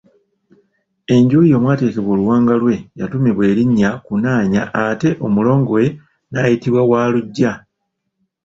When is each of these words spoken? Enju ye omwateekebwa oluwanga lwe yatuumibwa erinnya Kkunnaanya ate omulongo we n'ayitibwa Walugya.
Enju 1.15 1.39
ye 1.49 1.55
omwateekebwa 1.59 2.11
oluwanga 2.15 2.53
lwe 2.61 2.75
yatuumibwa 2.99 3.43
erinnya 3.51 3.89
Kkunnaanya 3.95 4.61
ate 4.85 5.09
omulongo 5.25 5.71
we 5.77 5.85
n'ayitibwa 6.31 6.81
Walugya. 6.91 7.51